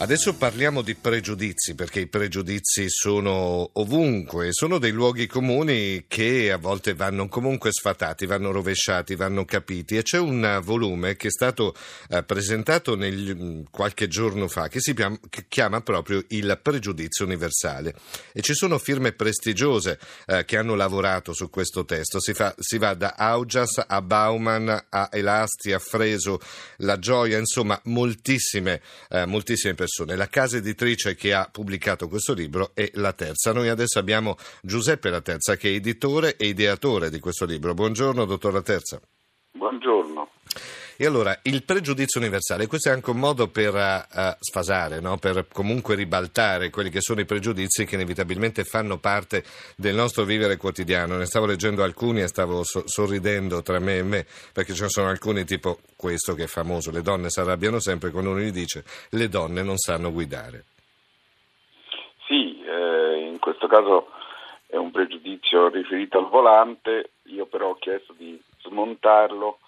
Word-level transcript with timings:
Adesso 0.00 0.36
parliamo 0.36 0.82
di 0.82 0.94
pregiudizi, 0.94 1.74
perché 1.74 1.98
i 1.98 2.06
pregiudizi 2.06 2.88
sono 2.88 3.68
ovunque, 3.72 4.52
sono 4.52 4.78
dei 4.78 4.92
luoghi 4.92 5.26
comuni 5.26 6.04
che 6.06 6.52
a 6.52 6.56
volte 6.56 6.94
vanno 6.94 7.26
comunque 7.26 7.72
sfatati, 7.72 8.24
vanno 8.24 8.52
rovesciati, 8.52 9.16
vanno 9.16 9.44
capiti. 9.44 9.96
E 9.96 10.02
c'è 10.02 10.18
un 10.18 10.60
volume 10.62 11.16
che 11.16 11.26
è 11.26 11.30
stato 11.32 11.74
eh, 12.10 12.22
presentato 12.22 12.94
nel, 12.94 13.34
mm, 13.34 13.62
qualche 13.72 14.06
giorno 14.06 14.46
fa 14.46 14.68
che 14.68 14.78
si 14.78 14.94
chiama, 14.94 15.18
che 15.28 15.46
chiama, 15.48 15.80
proprio 15.80 16.22
il 16.28 16.60
pregiudizio 16.62 17.24
universale. 17.24 17.92
E 18.32 18.40
ci 18.40 18.54
sono 18.54 18.78
firme 18.78 19.10
prestigiose 19.10 19.98
eh, 20.26 20.44
che 20.44 20.58
hanno 20.58 20.76
lavorato 20.76 21.32
su 21.32 21.50
questo 21.50 21.84
testo, 21.84 22.20
si, 22.20 22.34
fa, 22.34 22.54
si 22.56 22.78
va 22.78 22.94
da 22.94 23.14
Augias 23.18 23.82
a 23.84 24.00
Bauman 24.00 24.86
a 24.90 25.08
Elasti 25.10 25.72
a 25.72 25.80
Freso, 25.80 26.38
La 26.78 27.00
Gioia, 27.00 27.36
insomma 27.36 27.78
moltissime, 27.86 28.80
eh, 29.08 29.26
moltissime 29.26 29.74
persone 29.74 29.86
persone. 29.88 30.16
La 30.16 30.28
casa 30.28 30.58
editrice 30.58 31.14
che 31.14 31.32
ha 31.32 31.48
pubblicato 31.50 32.08
questo 32.08 32.34
libro 32.34 32.72
è 32.74 32.90
La 32.94 33.14
Terza. 33.14 33.52
Noi 33.52 33.68
adesso 33.68 33.98
abbiamo 33.98 34.36
Giuseppe 34.60 35.08
La 35.08 35.22
Terza 35.22 35.56
che 35.56 35.70
è 35.70 35.74
editore 35.74 36.36
e 36.36 36.48
ideatore 36.48 37.08
di 37.08 37.18
questo 37.18 37.46
libro. 37.46 37.72
Buongiorno, 37.72 38.26
dottor 38.26 38.52
La 38.52 38.62
Terza. 38.62 39.00
Buongiorno. 39.52 40.28
E 41.00 41.06
allora, 41.06 41.38
il 41.44 41.62
pregiudizio 41.62 42.18
universale, 42.18 42.66
questo 42.66 42.88
è 42.88 42.92
anche 42.92 43.10
un 43.10 43.20
modo 43.20 43.46
per 43.46 43.72
uh, 43.72 44.34
sfasare, 44.40 44.98
no? 44.98 45.16
per 45.16 45.46
comunque 45.46 45.94
ribaltare 45.94 46.70
quelli 46.70 46.90
che 46.90 47.00
sono 47.00 47.20
i 47.20 47.24
pregiudizi 47.24 47.84
che 47.84 47.94
inevitabilmente 47.94 48.64
fanno 48.64 48.98
parte 48.98 49.44
del 49.76 49.94
nostro 49.94 50.24
vivere 50.24 50.56
quotidiano. 50.56 51.16
Ne 51.16 51.26
stavo 51.26 51.46
leggendo 51.46 51.84
alcuni 51.84 52.22
e 52.22 52.26
stavo 52.26 52.64
so- 52.64 52.82
sorridendo 52.88 53.62
tra 53.62 53.78
me 53.78 53.98
e 53.98 54.02
me, 54.02 54.26
perché 54.52 54.74
ce 54.74 54.82
ne 54.82 54.88
sono 54.88 55.08
alcuni 55.08 55.44
tipo 55.44 55.78
questo 55.94 56.34
che 56.34 56.42
è 56.42 56.46
famoso, 56.48 56.90
le 56.90 57.02
donne 57.02 57.30
si 57.30 57.38
arrabbiano 57.38 57.78
sempre 57.78 58.10
quando 58.10 58.30
uno 58.30 58.40
gli 58.40 58.50
dice 58.50 58.82
le 59.10 59.28
donne 59.28 59.62
non 59.62 59.76
sanno 59.76 60.10
guidare. 60.10 60.64
Sì, 62.26 62.60
eh, 62.60 63.24
in 63.24 63.38
questo 63.38 63.68
caso 63.68 64.08
è 64.66 64.74
un 64.74 64.90
pregiudizio 64.90 65.68
riferito 65.68 66.18
al 66.18 66.28
volante, 66.28 67.10
io 67.26 67.46
però 67.46 67.68
ho 67.68 67.78
chiesto 67.78 68.12
di 68.18 68.36
smontarlo 68.62 69.60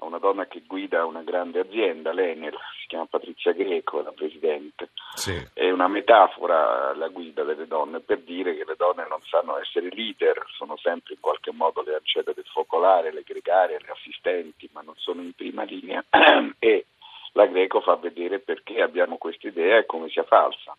a 0.00 0.04
una 0.04 0.18
donna 0.18 0.46
che 0.46 0.62
guida 0.66 1.04
una 1.04 1.22
grande 1.22 1.60
azienda, 1.60 2.12
l'Enel, 2.12 2.56
si 2.80 2.86
chiama 2.86 3.06
Patrizia 3.06 3.52
Greco, 3.52 4.00
la 4.00 4.12
presidente. 4.12 4.90
Sì. 5.14 5.36
È 5.52 5.70
una 5.70 5.88
metafora 5.88 6.94
la 6.94 7.08
guida 7.08 7.42
delle 7.42 7.66
donne 7.66 8.00
per 8.00 8.20
dire 8.20 8.56
che 8.56 8.64
le 8.64 8.76
donne 8.76 9.06
non 9.08 9.20
sanno 9.22 9.58
essere 9.58 9.88
leader, 9.90 10.44
sono 10.56 10.76
sempre 10.76 11.14
in 11.14 11.20
qualche 11.20 11.52
modo 11.52 11.82
le 11.82 11.94
ancelle 11.94 12.32
del 12.34 12.46
focolare, 12.46 13.12
le 13.12 13.22
gregarie, 13.22 13.78
le 13.80 13.90
assistenti, 13.90 14.68
ma 14.72 14.82
non 14.82 14.94
sono 14.96 15.20
in 15.20 15.32
prima 15.32 15.64
linea 15.64 16.04
e 16.58 16.86
la 17.32 17.46
Greco 17.46 17.80
fa 17.80 17.96
vedere 17.96 18.38
perché 18.38 18.80
abbiamo 18.80 19.16
questa 19.16 19.48
idea 19.48 19.78
e 19.78 19.86
come 19.86 20.08
sia 20.08 20.24
falsa. 20.24 20.76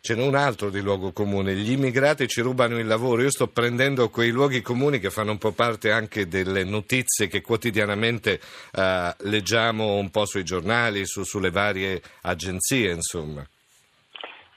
Ce 0.00 0.14
n'è 0.14 0.24
un 0.24 0.34
altro 0.34 0.70
di 0.70 0.80
luogo 0.80 1.12
comune, 1.12 1.54
gli 1.54 1.72
immigrati 1.72 2.28
ci 2.28 2.40
rubano 2.40 2.78
il 2.78 2.86
lavoro. 2.86 3.22
Io 3.22 3.30
sto 3.30 3.48
prendendo 3.48 4.08
quei 4.08 4.30
luoghi 4.30 4.62
comuni 4.62 4.98
che 4.98 5.10
fanno 5.10 5.32
un 5.32 5.38
po' 5.38 5.52
parte 5.52 5.90
anche 5.90 6.28
delle 6.28 6.64
notizie 6.64 7.26
che 7.26 7.40
quotidianamente 7.40 8.40
eh, 8.72 9.14
leggiamo 9.18 9.94
un 9.94 10.10
po' 10.10 10.24
sui 10.24 10.44
giornali, 10.44 11.06
su, 11.06 11.24
sulle 11.24 11.50
varie 11.50 12.00
agenzie, 12.22 12.92
insomma. 12.92 13.44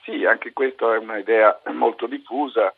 Sì, 0.04 0.26
anche 0.26 0.54
questa 0.54 0.94
è 0.94 0.98
un'idea 0.98 1.62
molto 1.74 2.08
diffusa, 2.08 2.74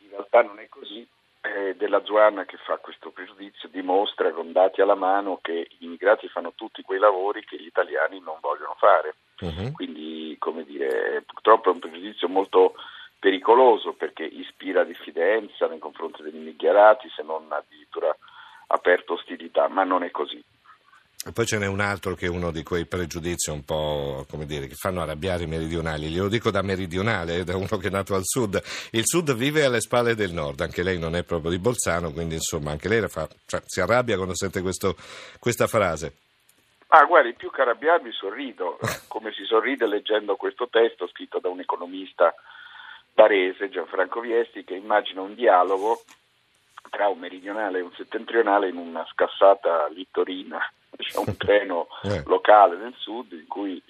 in 0.00 0.10
realtà 0.10 0.42
non 0.42 0.58
è 0.58 0.68
così. 0.68 1.06
Eh, 1.46 1.76
della 1.76 2.02
Zuana 2.02 2.44
che 2.44 2.56
fa 2.56 2.76
questo 2.78 3.10
pregiudizio 3.10 3.68
dimostra 3.68 4.32
con 4.32 4.50
dati 4.50 4.80
alla 4.80 4.96
mano 4.96 5.38
che 5.40 5.68
gli 5.78 5.84
immigrati 5.84 6.26
fanno 6.26 6.52
tutti 6.56 6.82
quei 6.82 6.98
lavori 6.98 7.44
che 7.44 7.56
gli 7.56 7.66
italiani 7.66 8.20
non 8.20 8.38
vogliono 8.40 8.74
fare. 8.78 9.14
Uh-huh. 9.40 9.72
Quindi, 9.72 10.36
come 10.38 10.64
dire, 10.64 11.22
purtroppo 11.26 11.70
è 11.70 11.72
un 11.72 11.78
pregiudizio 11.78 12.28
molto 12.28 12.74
pericoloso 13.18 13.92
perché 13.92 14.24
ispira 14.24 14.84
diffidenza 14.84 15.66
nei 15.66 15.78
confronti 15.78 16.22
degli 16.22 16.36
immigrati, 16.36 17.08
se 17.14 17.22
non 17.22 17.46
addirittura 17.48 18.16
aperto 18.68 19.14
ostilità, 19.14 19.68
ma 19.68 19.84
non 19.84 20.02
è 20.02 20.10
così. 20.10 20.42
E 21.26 21.32
poi 21.32 21.44
ce 21.44 21.58
n'è 21.58 21.66
un 21.66 21.80
altro 21.80 22.14
che 22.14 22.26
è 22.26 22.28
uno 22.28 22.52
di 22.52 22.62
quei 22.62 22.86
pregiudizi 22.86 23.50
un 23.50 23.64
po' 23.64 24.24
come 24.30 24.46
dire 24.46 24.68
che 24.68 24.74
fanno 24.76 25.00
arrabbiare 25.00 25.42
i 25.42 25.48
meridionali. 25.48 26.06
Glielo 26.06 26.28
dico 26.28 26.52
da 26.52 26.62
meridionale, 26.62 27.42
da 27.42 27.56
uno 27.56 27.66
che 27.66 27.88
è 27.88 27.90
nato 27.90 28.14
al 28.14 28.22
sud. 28.22 28.62
Il 28.92 29.02
sud 29.04 29.34
vive 29.34 29.64
alle 29.64 29.80
spalle 29.80 30.14
del 30.14 30.32
nord, 30.32 30.60
anche 30.60 30.84
lei 30.84 31.00
non 31.00 31.16
è 31.16 31.24
proprio 31.24 31.50
di 31.50 31.58
Bolzano, 31.58 32.12
quindi 32.12 32.34
insomma 32.36 32.70
anche 32.70 32.88
lei 32.88 33.08
fa, 33.08 33.28
cioè, 33.44 33.60
si 33.64 33.80
arrabbia 33.80 34.14
quando 34.14 34.36
sente 34.36 34.62
questo, 34.62 34.94
questa 35.40 35.66
frase. 35.66 36.14
Ah, 36.88 37.04
guardi, 37.04 37.34
più 37.34 37.50
che 37.50 37.62
arrabbiarmi 37.62 38.12
sorrido, 38.12 38.78
come 39.08 39.32
si 39.32 39.44
sorride 39.44 39.86
leggendo 39.86 40.36
questo 40.36 40.68
testo 40.68 41.06
scritto 41.08 41.38
da 41.40 41.48
un 41.48 41.60
economista 41.60 42.34
barese, 43.12 43.70
Gianfranco 43.70 44.20
Viesti, 44.20 44.64
che 44.64 44.74
immagina 44.74 45.22
un 45.22 45.34
dialogo 45.34 46.02
tra 46.90 47.08
un 47.08 47.18
meridionale 47.18 47.78
e 47.78 47.82
un 47.82 47.92
settentrionale 47.92 48.68
in 48.68 48.76
una 48.76 49.04
scassata 49.10 49.88
littorina, 49.88 50.60
cioè 50.98 51.24
un 51.26 51.36
treno 51.36 51.88
eh. 52.02 52.22
locale 52.26 52.76
nel 52.76 52.94
sud 52.96 53.32
in 53.32 53.46
cui 53.48 53.82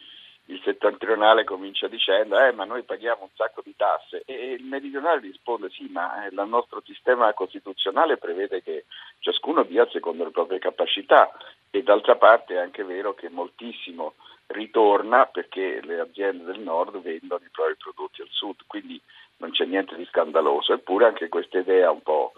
il 0.47 0.61
settentrionale 0.62 1.45
comincia 1.45 1.89
dicendo 1.89 2.39
eh 2.39 2.53
ma 2.53 2.65
noi 2.65 2.83
paghiamo 2.83 3.23
un 3.23 3.29
sacco 3.34 3.62
di 3.65 3.75
tasse. 3.77 4.23
E 4.25 4.53
il 4.53 4.65
meridionale 4.65 5.21
risponde 5.21 5.71
sì 5.71 5.89
ma 5.91 6.27
il 6.27 6.43
nostro 6.47 6.83
sistema 6.84 7.33
costituzionale 7.33 8.17
prevede 8.17 8.62
che 8.62 8.84
ciascuno 9.19 9.65
dia 9.65 9.89
secondo 9.91 10.25
le 10.25 10.31
proprie 10.31 10.59
capacità. 10.59 11.31
E 11.71 11.83
d'altra 11.83 12.17
parte 12.17 12.55
è 12.55 12.59
anche 12.59 12.84
vero 12.84 13.15
che 13.15 13.29
moltissimo 13.29 14.15
ritorna 14.49 15.27
perché 15.27 15.81
le 15.83 15.99
aziende 15.99 16.45
del 16.45 16.61
nord 16.61 17.01
vendono 17.01 17.45
i 17.45 17.51
propri 17.51 17.75
prodotti 17.77 18.23
al 18.23 18.28
sud 18.31 18.61
quindi 18.67 19.01
non 19.39 19.51
c'è 19.51 19.65
niente 19.65 19.97
di 19.97 20.07
scandaloso. 20.07 20.73
Eppure 20.73 21.07
anche 21.07 21.28
questa 21.28 21.59
idea 21.59 21.91
un 21.91 22.03
po' 22.03 22.33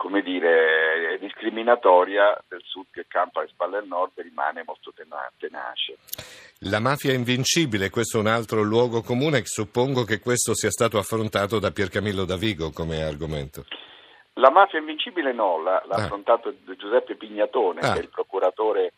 come 0.00 0.22
dire, 0.22 1.18
discriminatoria 1.40 2.38
del 2.48 2.60
sud 2.64 2.86
che 2.92 3.06
campa 3.08 3.40
alle 3.40 3.48
spalle 3.48 3.78
del 3.80 3.88
nord 3.88 4.12
rimane 4.16 4.62
molto 4.64 4.92
tenace. 5.38 5.96
La 6.64 6.78
mafia 6.78 7.14
invincibile, 7.14 7.88
questo 7.88 8.18
è 8.18 8.20
un 8.20 8.26
altro 8.26 8.62
luogo 8.62 9.02
comune, 9.02 9.44
suppongo 9.44 10.04
che 10.04 10.20
questo 10.20 10.54
sia 10.54 10.70
stato 10.70 10.98
affrontato 10.98 11.58
da 11.58 11.70
Piercamillo 11.70 12.26
Davigo 12.26 12.70
come 12.70 13.02
argomento. 13.02 13.64
La 14.34 14.50
mafia 14.50 14.78
invincibile 14.78 15.32
no, 15.32 15.62
l'ha, 15.62 15.82
l'ha 15.86 15.96
ah. 15.96 16.04
affrontato 16.04 16.54
Giuseppe 16.76 17.16
Pignatone, 17.16 17.80
ah. 17.80 17.92
che 17.94 17.98
è 18.00 18.02
il 18.02 18.10
procuratore 18.10 18.92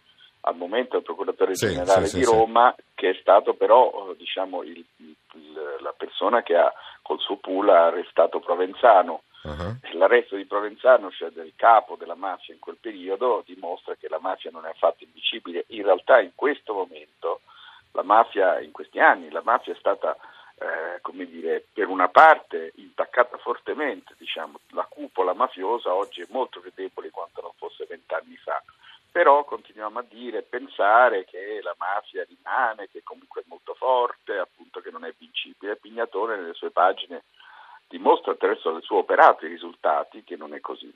al 0.44 0.56
momento 0.56 0.96
il 0.96 1.04
procuratore 1.04 1.54
sì, 1.54 1.68
generale 1.68 2.06
sì, 2.06 2.18
di 2.18 2.24
sì, 2.24 2.30
Roma, 2.30 2.74
che 2.94 3.10
è 3.10 3.16
stato 3.20 3.54
però 3.54 4.12
diciamo, 4.18 4.64
il, 4.64 4.84
il, 4.96 5.14
la 5.80 5.94
persona 5.96 6.42
che 6.42 6.56
ha 6.56 6.72
col 7.00 7.20
suo 7.20 7.36
pool 7.36 7.68
arrestato 7.68 8.40
Provenzano 8.40 9.22
Uh-huh. 9.42 9.98
L'arresto 9.98 10.36
di 10.36 10.44
Provenzano, 10.44 11.10
cioè 11.10 11.30
del 11.30 11.52
capo 11.56 11.96
della 11.96 12.14
mafia 12.14 12.54
in 12.54 12.60
quel 12.60 12.76
periodo, 12.80 13.42
dimostra 13.44 13.96
che 13.96 14.08
la 14.08 14.20
mafia 14.20 14.50
non 14.50 14.66
è 14.66 14.70
affatto 14.70 15.04
invisibile. 15.04 15.64
In 15.68 15.82
realtà 15.82 16.20
in 16.20 16.32
questo 16.34 16.72
momento 16.72 17.40
la 17.92 18.02
mafia, 18.02 18.60
in 18.60 18.70
questi 18.70 19.00
anni, 19.00 19.30
la 19.30 19.42
mafia 19.42 19.72
è 19.72 19.76
stata 19.76 20.16
eh, 20.62 21.00
come 21.00 21.26
dire, 21.26 21.64
per 21.72 21.88
una 21.88 22.08
parte 22.08 22.72
intaccata 22.76 23.36
fortemente, 23.38 24.14
diciamo, 24.16 24.60
la 24.70 24.86
cupola 24.88 25.34
mafiosa 25.34 25.92
oggi 25.92 26.20
è 26.20 26.26
molto 26.30 26.60
più 26.60 26.70
debole 26.74 27.10
quanto 27.10 27.40
non 27.40 27.50
fosse 27.56 27.84
vent'anni 27.84 28.36
fa, 28.36 28.62
però 29.10 29.44
continuiamo 29.44 29.98
a 29.98 30.04
dire, 30.08 30.42
pensare 30.42 31.24
che 31.24 31.60
la 31.62 31.74
mafia 31.78 32.24
rimane, 32.24 32.88
che 32.90 33.02
comunque 33.02 33.42
è 33.42 33.44
molto 33.48 33.74
forte, 33.74 34.38
appunto 34.38 34.80
che 34.80 34.90
non 34.90 35.04
è 35.04 35.12
vincibile. 35.18 35.76
Pignatone 35.76 36.36
nelle 36.36 36.54
sue 36.54 36.70
pagine 36.70 37.24
dimostra 37.92 38.32
attraverso 38.32 38.74
il 38.74 38.82
suo 38.82 38.98
operato 38.98 39.44
i 39.44 39.50
risultati 39.50 40.24
che 40.24 40.36
non 40.36 40.54
è 40.54 40.60
così. 40.60 40.90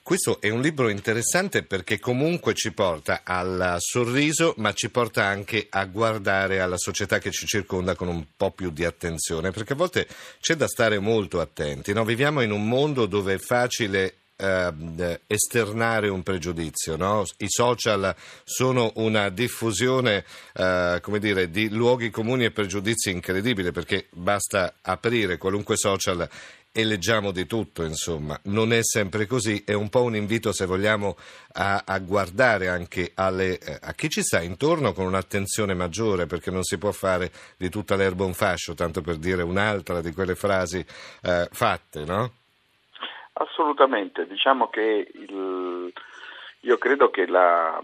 Questo 0.00 0.40
è 0.40 0.50
un 0.50 0.60
libro 0.60 0.88
interessante 0.88 1.64
perché 1.64 1.98
comunque 1.98 2.54
ci 2.54 2.72
porta 2.72 3.22
al 3.24 3.74
sorriso, 3.80 4.54
ma 4.58 4.72
ci 4.72 4.88
porta 4.88 5.24
anche 5.24 5.66
a 5.68 5.84
guardare 5.86 6.60
alla 6.60 6.76
società 6.78 7.18
che 7.18 7.32
ci 7.32 7.44
circonda 7.44 7.96
con 7.96 8.06
un 8.06 8.24
po' 8.36 8.52
più 8.52 8.70
di 8.70 8.84
attenzione, 8.84 9.50
perché 9.50 9.72
a 9.72 9.76
volte 9.76 10.06
c'è 10.38 10.54
da 10.54 10.68
stare 10.68 11.00
molto 11.00 11.40
attenti. 11.40 11.92
No? 11.92 12.04
Viviamo 12.04 12.40
in 12.42 12.52
un 12.52 12.68
mondo 12.68 13.06
dove 13.06 13.34
è 13.34 13.38
facile 13.38 14.25
eh, 14.36 15.20
esternare 15.26 16.08
un 16.08 16.22
pregiudizio. 16.22 16.96
No? 16.96 17.24
I 17.38 17.48
social 17.48 18.14
sono 18.44 18.92
una 18.96 19.28
diffusione 19.30 20.24
eh, 20.54 21.00
dire, 21.18 21.50
di 21.50 21.68
luoghi 21.70 22.10
comuni 22.10 22.44
e 22.44 22.50
pregiudizi 22.50 23.10
incredibile 23.10 23.72
perché 23.72 24.06
basta 24.10 24.74
aprire 24.82 25.38
qualunque 25.38 25.76
social 25.76 26.28
e 26.76 26.84
leggiamo 26.84 27.30
di 27.30 27.46
tutto, 27.46 27.84
insomma. 27.84 28.38
Non 28.44 28.70
è 28.70 28.80
sempre 28.82 29.26
così, 29.26 29.62
è 29.64 29.72
un 29.72 29.88
po' 29.88 30.02
un 30.02 30.14
invito, 30.14 30.52
se 30.52 30.66
vogliamo, 30.66 31.16
a, 31.54 31.84
a 31.86 31.98
guardare 32.00 32.68
anche 32.68 33.12
alle, 33.14 33.58
eh, 33.58 33.78
a 33.80 33.94
chi 33.94 34.10
ci 34.10 34.22
sta 34.22 34.42
intorno 34.42 34.92
con 34.92 35.06
un'attenzione 35.06 35.72
maggiore, 35.72 36.26
perché 36.26 36.50
non 36.50 36.64
si 36.64 36.76
può 36.76 36.92
fare 36.92 37.32
di 37.56 37.70
tutta 37.70 37.96
l'erba 37.96 38.26
un 38.26 38.34
fascio, 38.34 38.74
tanto 38.74 39.00
per 39.00 39.16
dire 39.16 39.42
un'altra 39.42 40.02
di 40.02 40.12
quelle 40.12 40.34
frasi 40.34 40.84
eh, 41.22 41.48
fatte, 41.50 42.04
no? 42.04 42.32
Assolutamente, 43.38 44.26
diciamo 44.26 44.68
che 44.68 45.10
il, 45.12 45.92
io 46.60 46.78
credo 46.78 47.10
che 47.10 47.26
la, 47.26 47.82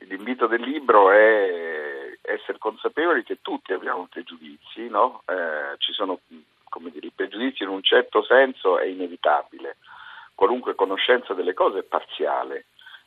l'invito 0.00 0.46
del 0.46 0.60
libro 0.60 1.10
è 1.10 2.12
essere 2.20 2.58
consapevoli 2.58 3.22
che 3.22 3.38
tutti 3.40 3.72
abbiamo 3.72 4.06
pregiudizi, 4.10 4.88
no? 4.88 5.22
eh, 5.26 5.76
ci 5.78 5.92
sono, 5.92 6.20
come 6.68 6.90
dire, 6.90 7.06
il 7.06 7.12
pregiudizio 7.14 7.64
in 7.64 7.72
un 7.72 7.82
certo 7.82 8.22
senso 8.22 8.78
è 8.78 8.84
inevitabile, 8.84 9.76
qualunque 10.34 10.74
conoscenza 10.74 11.32
delle 11.32 11.54
cose 11.54 11.78
è 11.78 11.82
parziale 11.82 12.66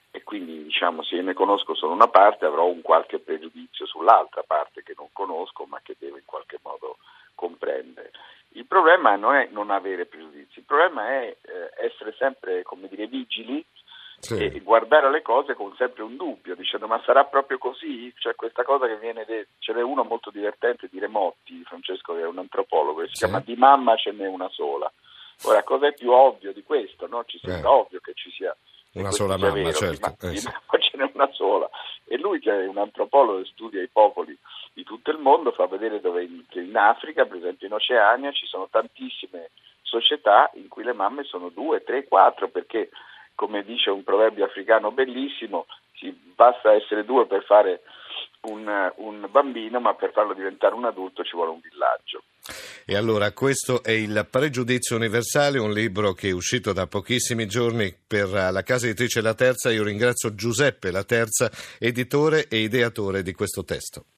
e 0.10 0.24
quindi 0.24 0.64
diciamo 0.64 1.04
se 1.04 1.22
ne 1.22 1.34
conosco 1.34 1.76
solo 1.76 1.94
una 1.94 2.08
parte 2.08 2.46
avrò 2.46 2.66
un 2.66 2.82
qualche 2.82 3.20
pregiudizio 3.20 3.86
sull'altra 3.86 4.42
parte 4.42 4.82
che 4.82 4.94
non 4.98 5.10
conosco 5.12 5.66
ma 5.66 5.80
che 5.84 5.96
devo 6.00 6.18
in 6.18 6.26
qualche 6.26 6.58
modo 6.64 6.98
comprendere. 7.36 8.12
Il 8.54 8.66
problema 8.66 9.16
non 9.16 9.36
è 9.36 9.50
non 9.52 9.70
avere 9.70 10.06
pregiudizi, 10.06 10.60
il 10.60 10.66
problema 10.66 11.10
è 11.10 11.36
essere 11.80 12.14
sempre 12.18 12.64
come 12.64 12.88
dire, 12.88 13.08
vigili 13.08 13.66
sì. 14.20 14.36
e 14.36 14.60
guardare 14.62 15.10
le 15.10 15.22
cose 15.22 15.54
con 15.54 15.74
sempre 15.78 16.04
un 16.04 16.16
dubbio, 16.16 16.56
dicendo 16.56 16.88
ma 16.88 17.02
sarà 17.06 17.26
proprio 17.26 17.58
così? 17.58 18.14
C'è 18.18 18.36
questa 18.36 18.64
cosa 18.64 18.88
che 18.88 18.98
viene 18.98 19.26
detta, 19.26 19.50
ce 19.60 19.74
n'è 19.74 19.82
uno 19.82 20.04
molto 20.04 20.30
divertente 20.30 20.88
di 20.92 21.00
Remotti, 21.00 21.64
Francesco 21.66 22.14
che 22.14 22.22
è 22.22 22.28
un 22.28 22.40
antropologo, 22.40 23.02
che 23.02 23.08
si 23.08 23.16
sì. 23.16 23.26
chiama 23.26 23.40
Di 23.40 23.56
mamma 23.56 23.96
ce 23.96 24.12
n'è 24.12 24.28
una 24.28 24.50
sola. 24.50 24.92
Ora, 25.44 25.64
cosa 25.64 25.88
è 25.88 25.94
più 25.94 26.12
ovvio 26.12 26.52
di 26.52 26.64
questo? 26.64 27.08
No? 27.08 27.24
Ci 27.26 27.40
sembra 27.40 27.70
eh. 27.70 27.74
ovvio 27.74 28.00
che 28.00 28.14
ci 28.16 28.32
sia 28.32 28.56
una 28.94 29.12
sola 29.12 29.38
mamma, 29.38 29.54
vero, 29.54 29.74
certo. 29.74 30.16
Ma, 30.20 30.30
eh, 30.30 30.38
sì. 30.38 30.50
ce 30.80 30.98
n'è 30.98 31.12
una 31.14 31.32
sola. 31.32 31.70
E 32.06 32.18
lui 32.18 32.40
che 32.40 32.52
è 32.52 32.68
un 32.68 32.78
antropologo 32.78 33.42
che 33.42 33.50
studia 33.52 33.82
i 33.82 33.90
popoli 33.90 34.36
di 34.74 34.84
tutto 34.84 35.12
il 35.12 35.20
mondo 35.20 35.52
fa 35.52 35.68
vedere 35.68 36.00
dove 36.00 36.24
in, 36.24 36.44
in 36.50 36.76
Africa, 36.76 37.26
per 37.26 37.38
esempio 37.38 37.68
in 37.68 37.74
Oceania, 37.74 38.32
ci 38.32 38.46
sono 38.46 38.68
tantissime 38.70 39.52
società 40.00 40.52
in 40.54 40.68
cui 40.68 40.84
le 40.84 40.94
mamme 40.94 41.24
sono 41.24 41.50
due, 41.50 41.84
tre, 41.84 42.06
quattro, 42.06 42.50
perché 42.50 42.90
come 43.36 43.64
dice 43.64 43.90
un 43.90 44.04
proverbio 44.04 44.46
africano 44.46 44.92
bellissimo, 44.92 45.66
si, 45.96 46.12
basta 46.12 46.74
essere 46.74 47.04
due 47.06 47.26
per 47.26 47.44
fare 47.44 47.82
un, 48.42 48.92
un, 48.98 49.28
bambino, 49.30 49.80
ma 49.80 49.94
per 49.96 50.12
farlo 50.12 50.34
diventare 50.34 50.76
un 50.76 50.86
adulto 50.86 51.24
ci 51.24 51.36
vuole 51.36 51.52
un 51.52 51.60
villaggio. 51.60 52.24
E 52.86 52.96
allora 52.96 53.32
questo 53.34 53.84
è 53.84 53.92
il 53.92 54.26
Pregiudizio 54.30 54.96
Universale, 54.96 55.60
un 55.60 55.72
libro 55.72 56.14
che 56.14 56.30
è 56.30 56.32
uscito 56.32 56.72
da 56.72 56.88
pochissimi 56.88 57.46
giorni 57.46 57.94
per 58.08 58.30
la 58.30 58.64
casa 58.64 58.86
editrice 58.86 59.22
La 59.22 59.34
Terza. 59.34 59.72
Io 59.72 59.84
ringrazio 59.84 60.34
Giuseppe 60.34 60.92
La 60.92 61.04
Terza, 61.04 61.52
editore 61.80 62.48
e 62.48 62.58
ideatore 62.58 63.24
di 63.24 63.34
questo 63.34 63.64
testo. 63.64 64.06